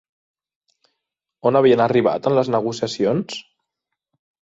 On 1.51 1.61
havien 1.61 1.85
arribat 1.87 2.33
en 2.33 2.39
les 2.41 2.53
negociacions? 2.59 3.41